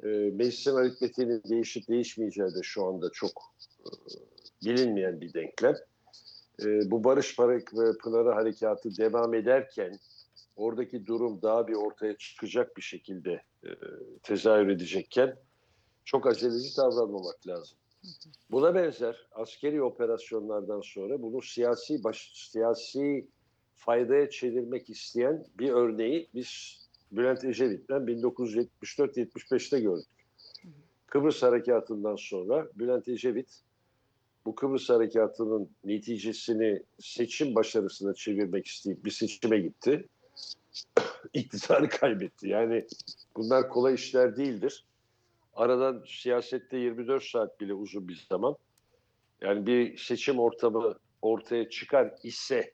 E, 0.02 0.08
meclisin 0.08 0.74
aritmetiğinin 0.74 1.42
değişip 1.48 1.88
değişmeyeceği 1.88 2.54
de 2.54 2.62
şu 2.62 2.84
anda 2.84 3.10
çok 3.12 3.32
e, 3.80 3.90
bilinmeyen 4.64 5.20
bir 5.20 5.34
denklem. 5.34 5.76
E, 6.60 6.90
bu 6.90 7.04
Barış 7.04 7.36
Pınarı 8.02 8.30
Harekatı 8.30 8.96
devam 8.96 9.34
ederken 9.34 9.92
oradaki 10.56 11.06
durum 11.06 11.42
daha 11.42 11.68
bir 11.68 11.74
ortaya 11.74 12.16
çıkacak 12.16 12.76
bir 12.76 12.82
şekilde 12.82 13.42
e, 13.64 13.70
tezahür 14.22 14.68
edecekken 14.68 15.36
çok 16.04 16.26
aceleci 16.26 16.76
davranmamak 16.76 17.46
lazım. 17.46 17.78
Buna 18.50 18.74
benzer 18.74 19.26
askeri 19.32 19.82
operasyonlardan 19.82 20.80
sonra 20.80 21.22
bunu 21.22 21.42
siyasi 21.42 22.04
baş, 22.04 22.32
siyasi 22.34 23.28
faydaya 23.74 24.30
çevirmek 24.30 24.90
isteyen 24.90 25.44
bir 25.58 25.70
örneği 25.70 26.28
biz 26.34 26.78
Bülent 27.12 27.44
Ecevit'ten 27.44 28.02
1974-75'te 28.02 29.80
gördük. 29.80 30.06
Kıbrıs 31.06 31.42
Harekatı'ndan 31.42 32.16
sonra 32.16 32.68
Bülent 32.74 33.08
Ecevit 33.08 33.62
bu 34.46 34.54
Kıbrıs 34.54 34.90
Harekatı'nın 34.90 35.70
neticesini 35.84 36.82
seçim 36.98 37.54
başarısına 37.54 38.14
çevirmek 38.14 38.66
isteyip 38.66 39.04
bir 39.04 39.10
seçime 39.10 39.58
gitti. 39.58 40.08
İktidarı 41.34 41.88
kaybetti. 41.88 42.48
Yani 42.48 42.86
bunlar 43.36 43.68
kolay 43.68 43.94
işler 43.94 44.36
değildir. 44.36 44.84
Aradan 45.54 46.04
siyasette 46.06 46.76
24 46.76 47.24
saat 47.24 47.60
bile 47.60 47.74
uzun 47.74 48.08
bir 48.08 48.26
zaman. 48.28 48.56
Yani 49.40 49.66
bir 49.66 49.98
seçim 49.98 50.38
ortamı 50.38 50.94
ortaya 51.22 51.68
çıkar 51.68 52.14
ise 52.22 52.72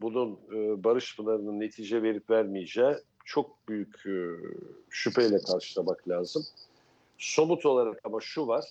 bunun 0.00 0.32
e, 0.32 0.84
Barış 0.84 1.16
Pınarı'nın 1.16 1.60
netice 1.60 2.02
verip 2.02 2.30
vermeyeceği 2.30 2.94
çok 3.24 3.68
büyük 3.68 4.06
e, 4.06 4.16
şüpheyle 4.90 5.38
karşılamak 5.38 6.08
lazım. 6.08 6.44
Somut 7.18 7.66
olarak 7.66 8.00
ama 8.04 8.20
şu 8.20 8.46
var, 8.46 8.64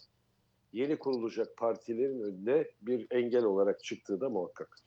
yeni 0.73 0.95
kurulacak 0.95 1.57
partilerin 1.57 2.21
önüne 2.21 2.67
bir 2.81 3.07
engel 3.11 3.43
olarak 3.43 3.83
çıktığı 3.83 4.21
da 4.21 4.29
muhakkak. 4.29 4.77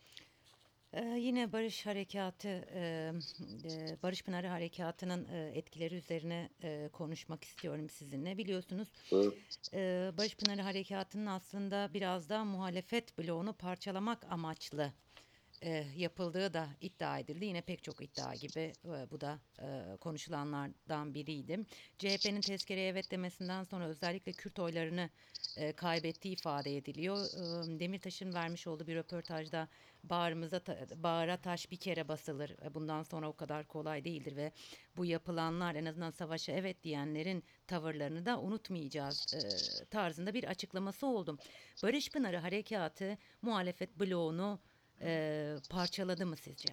Ee, 0.93 1.05
yine 1.05 1.53
Barış 1.53 1.87
Harekatı, 1.87 2.49
e, 2.49 3.13
e, 3.65 3.97
Barış 4.03 4.23
Pınarı 4.25 4.47
Harekatı'nın 4.47 5.29
e, 5.29 5.53
etkileri 5.55 5.95
üzerine 5.95 6.49
e, 6.63 6.89
konuşmak 6.93 7.45
istiyorum 7.45 7.89
sizinle. 7.89 8.39
Biliyorsunuz 8.39 8.89
Evet. 9.13 9.35
e, 9.75 10.11
Barış 10.19 10.37
Pınarı 10.37 10.63
Harekatı'nın 10.63 11.27
aslında 11.27 11.91
biraz 11.95 12.29
da 12.29 12.45
muhalefet 12.45 13.19
bloğunu 13.19 13.53
parçalamak 13.53 14.25
amaçlı 14.33 14.93
e, 15.63 15.87
yapıldığı 15.97 16.55
da 16.55 16.69
iddia 16.81 17.19
edildi. 17.19 17.45
Yine 17.45 17.61
pek 17.61 17.83
çok 17.83 18.03
iddia 18.03 18.35
gibi 18.35 18.73
e, 18.85 19.11
bu 19.11 19.21
da 19.21 19.39
e, 19.63 19.97
konuşulanlardan 19.97 21.15
biriydi. 21.15 21.61
CHP'nin 21.99 22.41
tezkereye 22.41 22.89
evet 22.89 23.11
demesinden 23.11 23.65
sonra 23.65 23.87
özellikle 23.87 24.33
Kürt 24.33 24.59
oylarını 24.59 25.11
e, 25.57 25.73
kaybettiği 25.73 26.35
ifade 26.35 26.77
ediliyor. 26.77 27.19
E, 27.27 27.81
Demirtaş'ın 27.81 28.35
vermiş 28.35 28.67
olduğu 28.67 28.87
bir 28.87 28.95
röportajda 28.97 29.69
bağrımıza 30.05 30.61
ta- 30.61 30.87
bağıra 31.03 31.37
taş 31.37 31.71
bir 31.71 31.77
kere 31.77 32.09
basılır. 32.09 32.51
E, 32.65 32.75
Bundan 32.75 33.03
sonra 33.03 33.29
o 33.29 33.33
kadar 33.37 33.65
kolay 33.67 34.05
değildir 34.05 34.37
ve 34.37 34.53
bu 34.97 35.05
yapılanlar 35.07 35.75
en 35.75 35.85
azından 35.85 36.11
savaşa 36.11 36.53
evet 36.53 36.85
diyenlerin 36.85 37.45
tavırlarını 37.67 38.27
da 38.27 38.41
unutmayacağız 38.41 39.35
e, 39.35 39.85
tarzında 39.85 40.35
bir 40.35 40.45
açıklaması 40.45 41.07
oldu. 41.07 41.39
Barış 41.83 42.11
Pınarı 42.11 42.37
Harekatı 42.37 43.19
muhalefet 43.43 44.01
bloğunu 44.01 44.61
e, 45.01 45.55
parçaladı 45.71 46.27
mı 46.27 46.37
sizce? 46.37 46.69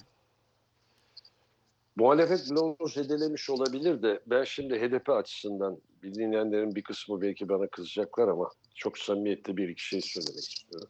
Muhalefet 1.95 2.51
bloğunu 2.51 2.87
zedelemiş 2.87 3.49
olabilir 3.49 4.01
de 4.01 4.21
ben 4.27 4.43
şimdi 4.43 4.79
HDP 4.79 5.09
açısından 5.09 5.81
dinleyenlerin 6.03 6.75
bir 6.75 6.83
kısmı 6.83 7.21
belki 7.21 7.49
bana 7.49 7.67
kızacaklar 7.67 8.27
ama 8.27 8.49
çok 8.75 8.97
samimiyetli 8.97 9.57
bir 9.57 9.69
iki 9.69 9.87
şey 9.87 10.01
söylemek 10.01 10.43
istiyorum. 10.43 10.87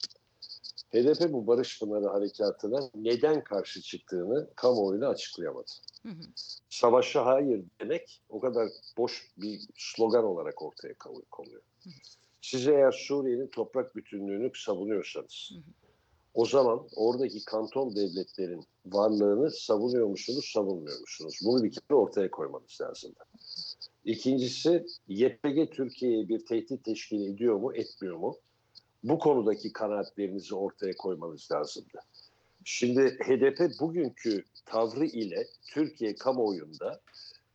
HDP 0.94 1.34
bu 1.34 1.48
Barış 1.48 1.80
Pınarı 1.80 2.08
Harekatı'na 2.08 2.80
neden 2.96 3.44
karşı 3.44 3.82
çıktığını 3.82 4.50
kamuoyuna 4.56 5.08
açıklayamadı. 5.08 5.72
Hı 6.04 6.10
hı. 6.10 6.24
Savaşa 6.70 7.25
hayır 7.25 7.63
demek 7.82 8.22
o 8.30 8.40
kadar 8.40 8.70
boş 8.98 9.32
bir 9.38 9.62
slogan 9.75 10.24
olarak 10.24 10.62
ortaya 10.62 10.94
konuyor. 11.32 11.62
Siz 12.42 12.68
eğer 12.68 12.92
Suriye'nin 12.92 13.48
toprak 13.48 13.96
bütünlüğünü 13.96 14.52
savunuyorsanız 14.56 15.52
o 16.34 16.46
zaman 16.46 16.88
oradaki 16.96 17.46
kanton 17.46 17.96
devletlerin 17.96 18.63
varlığını 18.86 19.52
savunuyor 19.52 20.08
musunuz, 20.08 20.52
savunmuyor 20.54 21.00
musunuz? 21.00 21.40
Bunu 21.46 21.63
bir 21.63 21.72
kere 21.72 21.96
ortaya 21.96 22.32
koymanız 22.32 22.78
lazım. 22.82 23.13
İkincisi 24.06 24.86
YPG 25.08 25.72
Türkiye'ye 25.72 26.30
bir 26.30 26.46
tehdit 26.46 26.84
teşkil 26.84 27.22
ediyor 27.22 27.56
mu, 27.56 27.75
etmiyor 27.75 28.18
mu? 28.18 28.38
Bu 29.04 29.20
konudaki 29.20 29.74
kanaatlerinizi 29.74 30.56
ortaya 30.56 30.96
koymanız 30.96 31.52
lazımdı. 31.52 32.00
Şimdi 32.63 33.02
HDP 33.02 33.80
bugünkü 33.80 34.44
tavrı 34.66 35.06
ile 35.06 35.48
Türkiye 35.68 36.16
kamuoyunda 36.16 37.02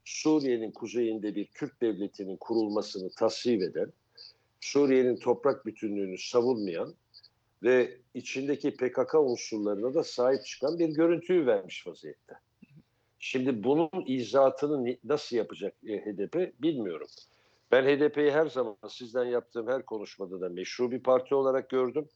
Suriye'nin 0.04 0.70
kuzeyinde 0.70 1.34
bir 1.34 1.46
Kürt 1.46 1.80
devletinin 1.80 2.36
kurulmasını 2.36 3.10
tasvip 3.10 3.62
eden, 3.62 3.92
Suriye'nin 4.60 5.16
toprak 5.16 5.66
bütünlüğünü 5.66 6.18
savunmayan 6.18 6.94
ve 7.62 7.98
içindeki 8.14 8.76
PKK 8.76 9.14
unsurlarına 9.14 9.94
da 9.94 10.04
sahip 10.04 10.44
çıkan 10.44 10.78
bir 10.78 10.88
görüntüyü 10.88 11.46
vermiş 11.46 11.86
vaziyette. 11.86 12.34
Şimdi 13.18 13.64
bunun 13.64 13.90
izahatını 14.06 14.96
nasıl 15.04 15.36
yapacak 15.36 15.74
e, 15.86 15.98
HDP 15.98 16.62
bilmiyorum. 16.62 17.08
Ben 17.72 17.84
HDP'yi 17.84 18.32
her 18.32 18.46
zaman 18.46 18.76
sizden 18.88 19.24
yaptığım 19.24 19.68
her 19.68 19.86
konuşmada 19.86 20.40
da 20.40 20.48
meşru 20.48 20.90
bir 20.90 21.02
parti 21.02 21.34
olarak 21.34 21.70
gördüm. 21.70 22.08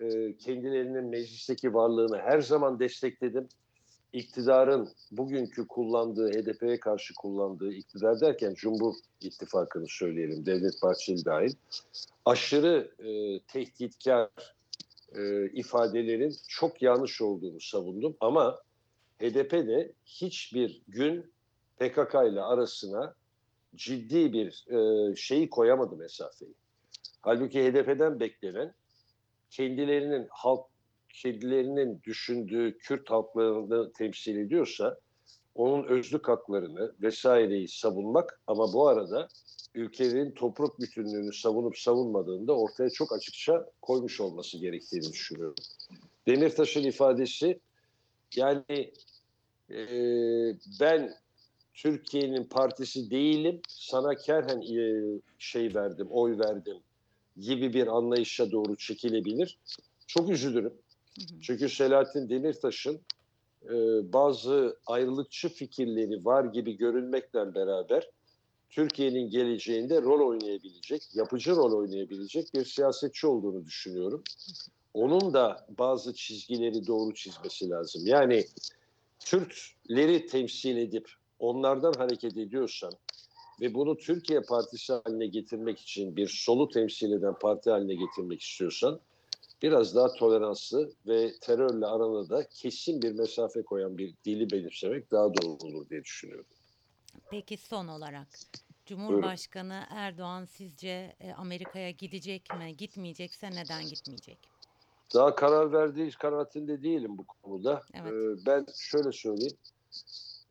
E, 0.00 0.36
kendilerinin 0.36 1.04
meclisteki 1.04 1.74
varlığını 1.74 2.18
her 2.18 2.40
zaman 2.40 2.78
destekledim. 2.78 3.48
İktidarın 4.12 4.88
bugünkü 5.12 5.66
kullandığı, 5.66 6.30
HDP'ye 6.30 6.80
karşı 6.80 7.14
kullandığı 7.14 7.72
iktidar 7.72 8.20
derken 8.20 8.54
Cumhur 8.54 8.94
İttifakı'nı 9.20 9.86
söyleyelim, 9.88 10.46
Devlet 10.46 10.82
Bahçeli 10.82 11.24
dahil. 11.24 11.54
Aşırı 12.24 12.90
e, 12.98 13.40
tehditkar 13.40 14.28
e, 15.14 15.50
ifadelerin 15.52 16.34
çok 16.48 16.82
yanlış 16.82 17.20
olduğunu 17.20 17.60
savundum 17.60 18.16
ama 18.20 18.60
HDP 19.20 19.52
de 19.52 19.92
hiçbir 20.06 20.82
gün 20.88 21.32
PKK 21.78 22.14
ile 22.14 22.40
arasına 22.40 23.14
ciddi 23.74 24.32
bir 24.32 24.66
e, 24.70 25.16
şeyi 25.16 25.50
koyamadı 25.50 25.96
mesafeyi. 25.96 26.54
Halbuki 27.22 27.62
HDP'den 27.64 28.20
beklenen 28.20 28.74
kendilerinin 29.50 30.26
halk 30.30 30.66
kendilerinin 31.08 32.02
düşündüğü 32.02 32.78
Kürt 32.78 33.10
halklarını 33.10 33.92
temsil 33.92 34.36
ediyorsa 34.36 34.98
onun 35.54 35.84
özlük 35.84 36.28
haklarını 36.28 36.94
vesaireyi 37.02 37.68
savunmak 37.68 38.40
ama 38.46 38.72
bu 38.72 38.88
arada 38.88 39.28
ülkenin 39.74 40.30
toprak 40.30 40.80
bütünlüğünü 40.80 41.32
savunup 41.32 41.78
savunmadığını 41.78 42.46
da 42.46 42.52
ortaya 42.52 42.90
çok 42.90 43.12
açıkça 43.12 43.70
koymuş 43.82 44.20
olması 44.20 44.58
gerektiğini 44.58 45.12
düşünüyorum. 45.12 45.54
Demirtaş'ın 46.26 46.82
ifadesi 46.82 47.60
yani 48.36 48.92
e, 49.70 49.78
ben 50.80 51.14
Türkiye'nin 51.74 52.44
partisi 52.44 53.10
değilim 53.10 53.60
sana 53.68 54.14
kerhen 54.14 54.60
e, 54.60 55.02
şey 55.38 55.74
verdim 55.74 56.06
oy 56.10 56.38
verdim 56.38 56.76
gibi 57.36 57.72
bir 57.74 57.86
anlayışa 57.86 58.50
doğru 58.52 58.76
çekilebilir. 58.76 59.58
Çok 60.06 60.30
üzülürüm. 60.30 60.74
Çünkü 61.40 61.68
Selahattin 61.68 62.28
Demirtaş'ın 62.28 63.00
e, 63.64 63.72
bazı 64.12 64.76
ayrılıkçı 64.86 65.48
fikirleri 65.48 66.24
var 66.24 66.44
gibi 66.44 66.76
görünmekle 66.76 67.54
beraber 67.54 68.10
Türkiye'nin 68.74 69.30
geleceğinde 69.30 70.02
rol 70.02 70.28
oynayabilecek, 70.28 71.02
yapıcı 71.14 71.56
rol 71.56 71.72
oynayabilecek 71.72 72.54
bir 72.54 72.64
siyasetçi 72.64 73.26
olduğunu 73.26 73.64
düşünüyorum. 73.64 74.22
Onun 74.94 75.34
da 75.34 75.66
bazı 75.78 76.14
çizgileri 76.14 76.86
doğru 76.86 77.14
çizmesi 77.14 77.70
lazım. 77.70 78.02
Yani 78.06 78.44
Türkleri 79.18 80.26
temsil 80.26 80.76
edip 80.76 81.10
onlardan 81.38 81.92
hareket 81.92 82.36
ediyorsan 82.36 82.92
ve 83.60 83.74
bunu 83.74 83.96
Türkiye 83.96 84.40
Partisi 84.40 84.92
haline 84.92 85.26
getirmek 85.26 85.80
için 85.80 86.16
bir 86.16 86.28
solu 86.28 86.68
temsil 86.68 87.12
eden 87.12 87.34
parti 87.38 87.70
haline 87.70 87.94
getirmek 87.94 88.42
istiyorsan 88.42 89.00
biraz 89.62 89.94
daha 89.94 90.12
toleranslı 90.12 90.92
ve 91.06 91.32
terörle 91.40 91.86
arana 91.86 92.28
da 92.28 92.48
kesin 92.48 93.02
bir 93.02 93.12
mesafe 93.12 93.62
koyan 93.62 93.98
bir 93.98 94.14
dili 94.24 94.50
benimsemek 94.50 95.10
daha 95.10 95.34
doğru 95.34 95.52
olur 95.52 95.88
diye 95.88 96.04
düşünüyorum. 96.04 96.46
Peki 97.30 97.56
son 97.56 97.88
olarak 97.88 98.28
Cumhurbaşkanı 98.86 99.82
Erdoğan 99.90 100.44
sizce 100.44 101.16
e, 101.20 101.32
Amerika'ya 101.32 101.90
gidecek 101.90 102.54
mi? 102.58 102.76
Gitmeyecekse 102.76 103.50
neden 103.50 103.84
gitmeyecek? 103.84 104.38
Daha 105.14 105.34
karar 105.34 105.72
verdiği 105.72 106.10
kanaatinde 106.10 106.82
değilim 106.82 107.18
bu 107.18 107.24
konuda. 107.42 107.82
Evet. 107.94 108.12
Ee, 108.12 108.46
ben 108.46 108.66
şöyle 108.76 109.12
söyleyeyim. 109.12 109.56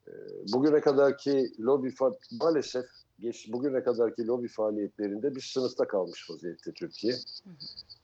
Ee, 0.07 0.11
Bugüne 0.53 0.81
kadarki 0.81 1.51
lobi 1.59 1.93
maalesef 2.31 2.85
geç, 3.19 3.51
bugüne 3.51 3.83
kadarki 3.83 4.27
lobi 4.27 4.47
faaliyetlerinde 4.47 5.35
bir 5.35 5.41
sınıfta 5.41 5.87
kalmış 5.87 6.29
vaziyette 6.29 6.71
Türkiye. 6.71 7.15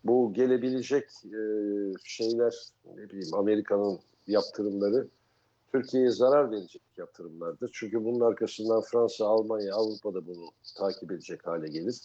Bu 0.04 0.34
gelebilecek 0.34 1.10
e, 1.25 1.39
şeyler 2.04 2.56
ne 2.96 3.10
bileyim 3.10 3.34
Amerika'nın 3.34 4.00
yaptırımları 4.28 5.08
Türkiye'ye 5.71 6.09
zarar 6.09 6.51
verecek 6.51 6.81
yaptırımlardır. 6.97 7.71
Çünkü 7.73 8.05
bunun 8.05 8.19
arkasından 8.19 8.81
Fransa, 8.81 9.25
Almanya, 9.25 9.75
Avrupa 9.75 10.13
da 10.13 10.27
bunu 10.27 10.45
takip 10.77 11.11
edecek 11.11 11.47
hale 11.47 11.67
gelir. 11.67 12.01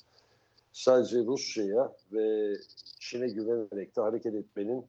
Sadece 0.72 1.18
Rusya'ya 1.18 1.92
ve 2.12 2.56
Çin'e 3.00 3.28
güvenerek 3.28 3.96
de 3.96 4.00
hareket 4.00 4.34
etmenin 4.34 4.84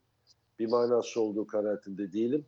bir 0.60 0.68
manası 0.68 1.22
olduğu 1.22 1.48
kanaatinde 1.48 2.14
değilim. 2.14 2.46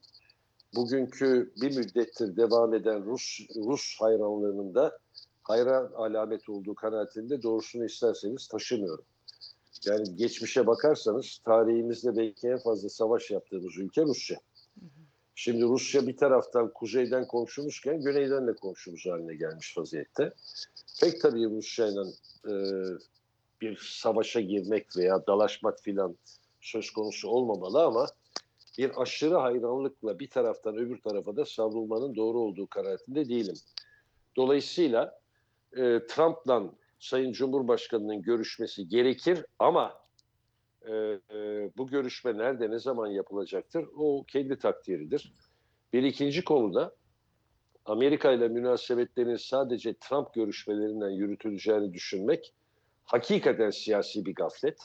Bugünkü 0.76 1.54
bir 1.62 1.78
müddettir 1.78 2.38
devam 2.38 2.74
eden 2.74 3.06
Rus 3.06 3.40
Rus 3.56 3.96
hayranlığının 4.00 4.76
da 4.76 5.00
hayran 5.44 5.92
alamet 5.96 6.50
olduğu 6.50 6.76
kanaatinde 6.76 7.44
doğrusunu 7.44 7.86
isterseniz 7.86 8.48
taşımıyorum. 8.48 9.06
Yani 9.86 10.16
geçmişe 10.16 10.68
bakarsanız 10.68 11.42
tarihimizde 11.46 12.18
belki 12.18 12.48
en 12.48 12.58
fazla 12.58 12.90
savaş 12.90 13.32
yaptığımız 13.32 13.78
ülke 13.78 14.02
Rusya. 14.04 14.38
Şimdi 15.40 15.64
Rusya 15.64 16.08
bir 16.08 16.18
taraftan 16.18 16.74
kuzeyden 16.74 17.28
komşumuzken 17.28 18.02
güneyden 18.02 18.48
de 18.48 18.56
komşumuz 18.56 19.06
haline 19.06 19.36
gelmiş 19.36 19.78
vaziyette. 19.78 20.34
Pek 21.02 21.22
tabii 21.22 21.50
Rusya'yla 21.50 22.06
e, 22.48 22.54
bir 23.62 23.78
savaşa 23.78 24.42
girmek 24.42 24.98
veya 24.98 25.28
dalaşmak 25.28 25.80
filan 25.80 26.18
söz 26.62 26.92
konusu 26.92 27.30
olmamalı 27.30 27.84
ama 27.84 28.08
bir 28.78 29.02
aşırı 29.02 29.36
hayranlıkla 29.36 30.20
bir 30.20 30.30
taraftan 30.30 30.78
öbür 30.78 31.02
tarafa 31.02 31.36
da 31.36 31.46
savrulmanın 31.46 32.16
doğru 32.16 32.40
olduğu 32.40 32.68
kanaatinde 32.68 33.30
değilim. 33.30 33.56
Dolayısıyla 34.36 35.20
e, 35.74 36.00
Trump'la 36.08 36.64
Sayın 37.00 37.32
Cumhurbaşkanı'nın 37.32 38.22
görüşmesi 38.22 38.88
gerekir 38.88 39.46
ama 39.60 40.07
e, 40.88 41.20
e, 41.36 41.70
bu 41.78 41.88
görüşme 41.88 42.38
nerede 42.38 42.72
ne 42.72 42.80
zaman 42.80 43.08
yapılacaktır 43.08 43.86
o 43.98 44.24
kendi 44.28 44.58
takdiridir. 44.58 45.34
Bir 45.94 46.04
ikinci 46.04 46.44
konuda 46.44 46.96
Amerika 47.86 48.32
ile 48.32 48.48
münasebetlerin 48.48 49.36
sadece 49.36 49.94
Trump 49.94 50.34
görüşmelerinden 50.34 51.10
yürütüleceğini 51.10 51.94
düşünmek 51.94 52.54
hakikaten 53.06 53.70
siyasi 53.70 54.26
bir 54.26 54.36
gaflet. 54.36 54.78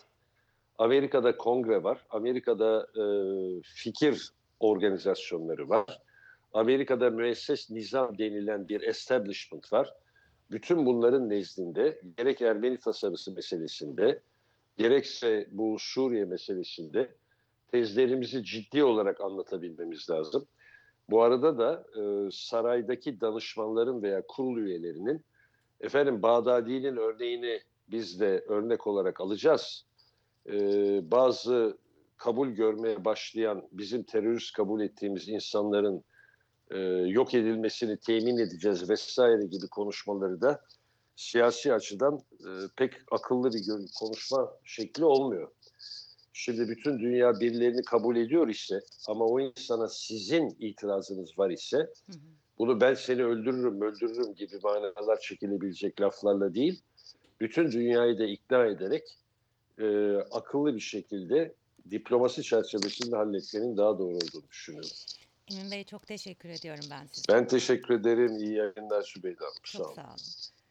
Amerika'da 0.78 1.36
kongre 1.36 1.82
var, 1.82 2.06
Amerika'da 2.10 2.86
e, 2.96 3.04
fikir 3.62 4.32
organizasyonları 4.60 5.68
var, 5.68 5.98
Amerika'da 6.52 7.10
müesses 7.10 7.70
nizam 7.70 8.18
denilen 8.18 8.68
bir 8.68 8.80
establishment 8.80 9.72
var. 9.72 9.94
Bütün 10.50 10.86
bunların 10.86 11.28
nezdinde 11.28 12.00
gerek 12.16 12.42
Ermeni 12.42 12.78
tasarısı 12.78 13.32
meselesinde, 13.32 14.22
gerekse 14.82 15.48
bu 15.50 15.76
Suriye 15.78 16.24
meselesinde 16.24 17.14
tezlerimizi 17.72 18.44
ciddi 18.44 18.84
olarak 18.84 19.20
anlatabilmemiz 19.20 20.10
lazım. 20.10 20.46
Bu 21.10 21.22
arada 21.22 21.58
da 21.58 21.84
e, 22.00 22.30
saraydaki 22.32 23.20
danışmanların 23.20 24.02
veya 24.02 24.22
kurul 24.28 24.58
üyelerinin 24.58 25.24
efendim 25.80 26.22
Bağdadi'nin 26.22 26.96
örneğini 26.96 27.60
biz 27.88 28.20
de 28.20 28.44
örnek 28.48 28.86
olarak 28.86 29.20
alacağız. 29.20 29.86
E, 30.46 30.54
bazı 31.10 31.78
kabul 32.16 32.48
görmeye 32.48 33.04
başlayan 33.04 33.68
bizim 33.72 34.02
terörist 34.02 34.52
kabul 34.52 34.80
ettiğimiz 34.80 35.28
insanların 35.28 36.04
e, 36.70 36.78
yok 37.06 37.34
edilmesini 37.34 37.96
temin 37.96 38.38
edeceğiz 38.38 38.90
vesaire 38.90 39.46
gibi 39.46 39.68
konuşmaları 39.68 40.40
da 40.40 40.60
siyasi 41.16 41.74
açıdan 41.74 42.20
e, 42.40 42.50
pek 42.76 42.92
akıllı 43.10 43.52
bir 43.52 43.64
konuşma 43.98 44.52
şekli 44.64 45.04
olmuyor. 45.04 45.50
Şimdi 46.32 46.68
bütün 46.68 46.98
dünya 46.98 47.40
birilerini 47.40 47.82
kabul 47.82 48.16
ediyor 48.16 48.48
ise 48.48 48.80
ama 49.08 49.24
o 49.24 49.40
insana 49.40 49.88
sizin 49.88 50.56
itirazınız 50.60 51.38
var 51.38 51.50
ise 51.50 51.76
Hı 51.76 52.12
hı. 52.12 52.16
bunu 52.58 52.80
ben 52.80 52.94
seni 52.94 53.24
öldürürüm 53.24 53.82
öldürürüm 53.82 54.34
gibi 54.34 54.58
manalar 54.62 55.20
çekilebilecek 55.20 56.00
laflarla 56.00 56.54
değil 56.54 56.82
bütün 57.40 57.72
dünyayı 57.72 58.18
da 58.18 58.24
ikna 58.24 58.66
ederek 58.66 59.02
e, 59.78 60.16
akıllı 60.16 60.74
bir 60.74 60.80
şekilde 60.80 61.54
diplomasi 61.90 62.42
çerçevesinde 62.42 63.16
halletmenin 63.16 63.76
daha 63.76 63.98
doğru 63.98 64.14
olduğunu 64.14 64.48
düşünüyorum. 64.50 64.90
Emin 65.50 65.70
Bey 65.70 65.84
çok 65.84 66.06
teşekkür 66.06 66.48
ediyorum 66.48 66.84
ben 66.90 67.06
size. 67.12 67.24
Ben 67.28 67.46
teşekkür 67.46 67.94
ederim. 67.94 68.36
İyi 68.38 68.52
yayınlar 68.54 69.02
Sübeyda 69.02 69.44
Hanım. 69.44 69.54
Sağ 69.64 69.78
Çok 69.78 69.86
olun. 69.86 69.94
sağ 69.94 70.02
olun. 70.02 70.61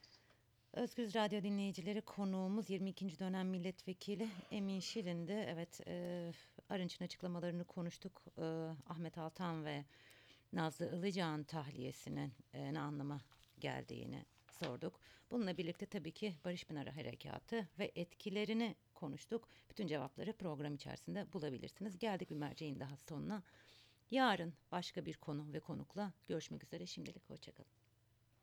Özgüz 0.74 1.16
Radyo 1.16 1.44
dinleyicileri 1.44 2.02
konuğumuz 2.02 2.70
22. 2.70 3.20
dönem 3.20 3.48
milletvekili 3.48 4.30
Emin 4.52 4.80
Şirin'di. 4.80 5.32
Evet 5.32 5.82
e, 5.88 6.32
Arınç'ın 6.70 7.06
açıklamalarını 7.06 7.64
konuştuk. 7.64 8.24
E, 8.38 8.42
Ahmet 8.90 9.18
Altan 9.18 9.66
ve 9.66 9.86
Nazlı 10.54 10.96
Ilıcağ'ın 10.96 11.44
tahliyesinin 11.44 12.34
e, 12.54 12.74
ne 12.74 12.80
anlama 12.80 13.22
geldiğini 13.60 14.26
sorduk. 14.48 15.00
Bununla 15.32 15.58
birlikte 15.58 15.86
tabii 15.86 16.12
ki 16.12 16.36
Barış 16.46 16.66
Pınarı 16.66 16.90
Harekatı 16.90 17.68
ve 17.80 17.92
etkilerini 17.96 18.76
konuştuk. 18.94 19.48
Bütün 19.70 19.88
cevapları 19.88 20.34
program 20.34 20.76
içerisinde 20.76 21.34
bulabilirsiniz. 21.34 22.00
Geldik 22.00 22.30
bir 22.30 22.36
merceğin 22.36 22.80
daha 22.80 22.98
sonuna. 22.98 23.44
Yarın 24.12 24.54
başka 24.72 25.06
bir 25.06 25.18
konu 25.18 25.54
ve 25.54 25.60
konukla 25.60 26.14
görüşmek 26.28 26.64
üzere. 26.64 26.86
Şimdilik 26.86 27.30
hoşçakalın. 27.30 27.81